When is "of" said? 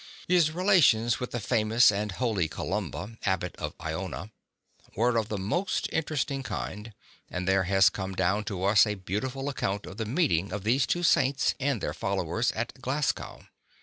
3.57-3.75, 5.15-5.29, 9.85-9.97, 10.51-10.63